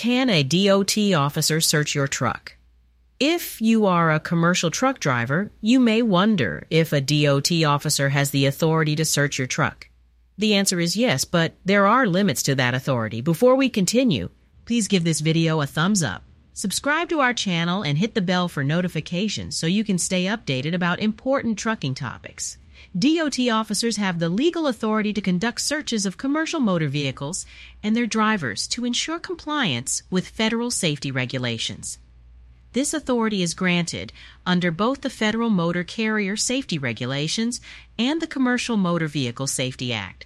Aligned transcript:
Can 0.00 0.30
a 0.30 0.42
DOT 0.42 0.96
officer 1.14 1.60
search 1.60 1.94
your 1.94 2.08
truck? 2.08 2.54
If 3.18 3.60
you 3.60 3.84
are 3.84 4.10
a 4.10 4.18
commercial 4.18 4.70
truck 4.70 4.98
driver, 4.98 5.52
you 5.60 5.78
may 5.78 6.00
wonder 6.00 6.66
if 6.70 6.94
a 6.94 7.02
DOT 7.02 7.52
officer 7.64 8.08
has 8.08 8.30
the 8.30 8.46
authority 8.46 8.96
to 8.96 9.04
search 9.04 9.36
your 9.36 9.46
truck. 9.46 9.90
The 10.38 10.54
answer 10.54 10.80
is 10.80 10.96
yes, 10.96 11.26
but 11.26 11.54
there 11.66 11.86
are 11.86 12.06
limits 12.06 12.42
to 12.44 12.54
that 12.54 12.72
authority. 12.72 13.20
Before 13.20 13.54
we 13.54 13.68
continue, 13.68 14.30
please 14.64 14.88
give 14.88 15.04
this 15.04 15.20
video 15.20 15.60
a 15.60 15.66
thumbs 15.66 16.02
up. 16.02 16.24
Subscribe 16.54 17.10
to 17.10 17.20
our 17.20 17.34
channel 17.34 17.82
and 17.82 17.98
hit 17.98 18.14
the 18.14 18.22
bell 18.22 18.48
for 18.48 18.64
notifications 18.64 19.54
so 19.54 19.66
you 19.66 19.84
can 19.84 19.98
stay 19.98 20.24
updated 20.24 20.72
about 20.72 21.00
important 21.00 21.58
trucking 21.58 21.94
topics. 21.94 22.56
DOT 22.98 23.38
officers 23.50 23.96
have 23.96 24.18
the 24.18 24.28
legal 24.28 24.66
authority 24.66 25.12
to 25.12 25.20
conduct 25.20 25.60
searches 25.60 26.06
of 26.06 26.16
commercial 26.16 26.60
motor 26.60 26.88
vehicles 26.88 27.46
and 27.82 27.96
their 27.96 28.06
drivers 28.06 28.66
to 28.68 28.84
ensure 28.84 29.18
compliance 29.18 30.02
with 30.10 30.28
federal 30.28 30.70
safety 30.70 31.10
regulations. 31.10 31.98
This 32.72 32.94
authority 32.94 33.42
is 33.42 33.54
granted 33.54 34.12
under 34.46 34.70
both 34.70 35.00
the 35.00 35.10
Federal 35.10 35.50
Motor 35.50 35.82
Carrier 35.82 36.36
Safety 36.36 36.78
Regulations 36.78 37.60
and 37.98 38.22
the 38.22 38.28
Commercial 38.28 38.76
Motor 38.76 39.08
Vehicle 39.08 39.48
Safety 39.48 39.92
Act. 39.92 40.24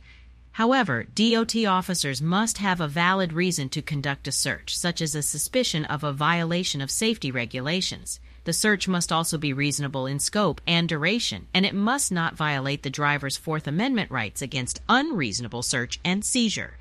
However, 0.55 1.03
DOT 1.03 1.57
officers 1.67 2.23
must 2.23 2.59
have 2.59 2.81
a 2.81 2.87
valid 2.87 3.33
reason 3.33 3.69
to 3.71 3.83
conduct 3.83 4.29
a 4.29 4.33
search, 4.33 4.79
such 4.79 5.03
as 5.03 5.17
a 5.17 5.21
suspicion 5.23 5.85
of 5.85 6.05
a 6.05 6.13
violation 6.13 6.81
of 6.81 6.93
safety 6.93 7.33
regulations. 7.33 8.21
The 8.45 8.53
search 8.53 8.87
must 8.87 9.11
also 9.11 9.37
be 9.37 9.53
reasonable 9.53 10.07
in 10.07 10.21
scope 10.21 10.61
and 10.65 10.89
duration, 10.89 11.49
and 11.53 11.67
it 11.67 11.75
must 11.75 12.13
not 12.13 12.37
violate 12.37 12.85
the 12.85 12.91
driver's 12.91 13.37
Fourth 13.37 13.67
Amendment 13.67 14.13
rights 14.13 14.43
against 14.43 14.81
unreasonable 14.89 15.65
search 15.65 15.99
and 16.05 16.25
seizure. 16.25 16.77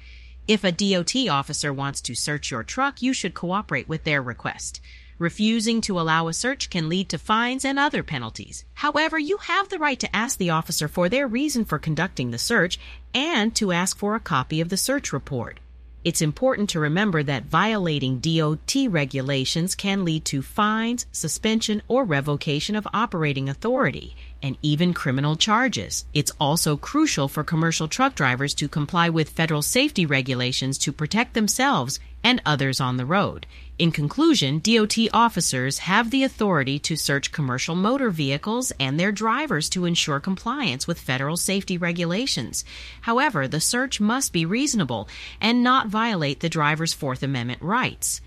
If 0.48 0.64
a 0.64 0.72
DOT 0.72 1.28
officer 1.28 1.74
wants 1.74 2.00
to 2.02 2.14
search 2.14 2.52
your 2.52 2.64
truck, 2.64 3.02
you 3.02 3.12
should 3.12 3.34
cooperate 3.34 3.90
with 3.90 4.04
their 4.04 4.22
request. 4.22 4.82
Refusing 5.20 5.80
to 5.82 6.00
allow 6.00 6.28
a 6.28 6.34
search 6.34 6.70
can 6.70 6.90
lead 6.90 7.10
to 7.10 7.18
fines 7.18 7.64
and 7.64 7.78
other 7.78 8.04
penalties. 8.04 8.66
However, 8.74 9.20
you 9.20 9.38
have 9.38 9.70
the 9.70 9.78
right 9.78 10.00
to 10.00 10.16
ask 10.16 10.38
the 10.38 10.50
officer 10.50 10.88
for 10.88 11.08
their 11.08 11.28
reason 11.28 11.66
for 11.66 11.78
conducting 11.78 12.32
the 12.32 12.38
search 12.38 12.80
and 13.14 13.56
to 13.56 13.72
ask 13.72 13.98
for 13.98 14.16
a 14.16 14.20
copy 14.20 14.60
of 14.60 14.70
the 14.70 14.78
search 14.78 15.14
report. 15.14 15.60
It's 16.04 16.22
important 16.22 16.70
to 16.72 16.82
remember 16.82 17.24
that 17.24 17.46
violating 17.46 18.20
DOT 18.20 18.76
regulations 18.90 19.74
can 19.74 20.04
lead 20.04 20.26
to 20.26 20.42
fines, 20.42 21.06
suspension, 21.14 21.82
or 21.88 22.04
revocation 22.04 22.76
of 22.76 22.88
operating 22.94 23.48
authority, 23.48 24.16
and 24.44 24.58
even 24.62 24.94
criminal 24.94 25.36
charges. 25.36 26.06
It's 26.14 26.34
also 26.40 26.78
crucial 26.78 27.28
for 27.28 27.44
commercial 27.44 27.88
truck 27.88 28.14
drivers 28.14 28.54
to 28.56 28.68
comply 28.68 29.10
with 29.10 29.30
federal 29.30 29.62
safety 29.64 30.06
regulations 30.06 30.78
to 30.80 30.92
protect 30.92 31.34
themselves 31.34 32.00
and 32.24 32.42
others 32.46 32.80
on 32.80 32.98
the 32.98 33.06
road. 33.06 33.48
In 33.80 33.92
conclusion, 33.92 34.60
DOT 34.60 34.98
officers 35.14 35.80
have 35.80 36.12
the 36.12 36.24
authority 36.24 36.78
to 36.80 36.96
search 36.96 37.32
commercial 37.32 37.76
motor 37.76 38.12
vehicles 38.12 38.72
and 38.80 39.00
their 39.00 39.12
drivers 39.12 39.68
to 39.70 39.86
ensure 39.86 40.20
compliance 40.20 40.86
with 40.86 41.00
federal 41.00 41.38
safety 41.38 41.78
regulations. 41.78 42.64
However, 43.02 43.48
the 43.48 43.60
search 43.60 44.00
must 44.00 44.32
be 44.32 44.46
reasonable 44.46 45.10
and 45.42 45.64
not 45.64 45.88
violate 45.88 46.42
the 46.42 46.50
driver's 46.50 46.94
Fourth 46.94 47.24
Amendment 47.24 47.62
rights. 47.62 48.22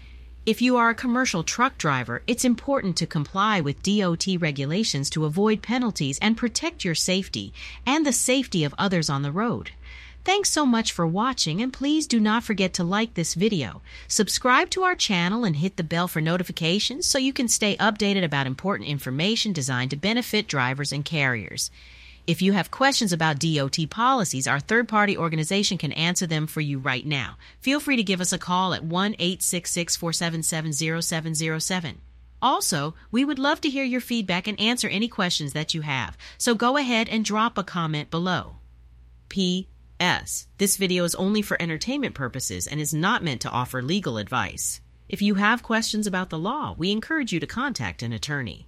If 0.47 0.63
you 0.63 0.77
are 0.77 0.91
a 0.91 0.95
commercial 0.95 1.43
truck 1.43 1.77
driver, 1.77 2.23
it's 2.29 2.45
important 2.45 2.97
to 2.99 3.07
comply 3.07 3.61
with 3.61 3.83
DOT 3.83 4.29
regulations 4.39 5.11
to 5.11 5.25
avoid 5.25 5.61
penalties 5.61 6.21
and 6.23 6.37
protect 6.37 6.85
your 6.85 6.95
safety 6.95 7.53
and 7.85 8.07
the 8.07 8.13
safety 8.13 8.63
of 8.63 8.73
others 8.79 9.11
on 9.11 9.23
the 9.23 9.33
road. 9.33 9.73
Thanks 10.25 10.49
so 10.49 10.65
much 10.65 10.93
for 10.93 11.05
watching 11.05 11.61
and 11.61 11.73
please 11.73 12.07
do 12.07 12.21
not 12.21 12.45
forget 12.45 12.73
to 12.75 12.85
like 12.85 13.15
this 13.15 13.35
video. 13.35 13.83
Subscribe 14.07 14.71
to 14.71 14.85
our 14.85 14.95
channel 14.95 15.43
and 15.43 15.57
hit 15.57 15.77
the 15.79 15.83
bell 15.83 16.07
for 16.07 16.21
notifications 16.21 17.07
so 17.07 17.19
you 17.19 17.33
can 17.33 17.49
stay 17.49 17.77
updated 17.79 18.23
about 18.23 18.47
important 18.47 18.89
information 18.89 19.53
designed 19.53 19.91
to 19.91 19.97
benefit 19.97 20.47
drivers 20.47 20.93
and 20.93 21.05
carriers. 21.05 21.73
If 22.27 22.43
you 22.43 22.55
have 22.55 22.73
questions 22.73 23.13
about 23.13 23.39
DOT 23.39 23.89
policies, 23.89 24.49
our 24.49 24.59
third 24.59 24.89
party 24.89 25.17
organization 25.17 25.79
can 25.79 25.93
answer 25.93 26.27
them 26.27 26.49
for 26.49 26.61
you 26.61 26.81
right 26.81 27.07
now. 27.07 27.37
Feel 27.61 27.79
free 27.79 27.95
to 27.95 28.03
give 28.03 28.21
us 28.21 28.33
a 28.33 28.39
call 28.39 28.75
at 28.75 28.83
1 28.83 29.15
866 29.17 29.95
477 29.95 31.03
0707. 31.03 32.01
Also, 32.43 32.95
we 33.13 33.25
would 33.25 33.39
love 33.39 33.61
to 33.61 33.71
hear 33.71 33.85
your 33.85 34.01
feedback 34.01 34.49
and 34.49 34.59
answer 34.59 34.89
any 34.89 35.07
questions 35.07 35.53
that 35.53 35.73
you 35.73 35.83
have, 35.83 36.19
so 36.37 36.57
go 36.57 36.77
ahead 36.77 37.09
and 37.09 37.25
drop 37.25 37.57
a 37.57 37.63
comment 37.63 38.11
below. 38.11 38.57
P. 39.29 39.69
S. 40.01 40.49
This 40.59 40.77
video 40.77 41.05
is 41.05 41.15
only 41.15 41.43
for 41.43 41.61
entertainment 41.63 42.17
purposes 42.17 42.67
and 42.67 42.81
is 42.81 42.93
not 42.93 43.23
meant 43.23 43.41
to 43.43 43.51
offer 43.51 43.81
legal 43.81 44.19
advice. 44.19 44.81
If 45.09 45.23
you 45.23 45.37
have 45.37 45.63
questions 45.63 46.09
about 46.09 46.31
the 46.31 46.39
law, 46.39 46.75
we 46.77 46.91
encourage 46.91 47.33
you 47.33 47.39
to 47.39 47.47
contact 47.47 48.03
an 48.03 48.13
attorney. 48.13 48.67